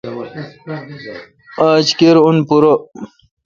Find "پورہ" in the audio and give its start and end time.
2.47-2.73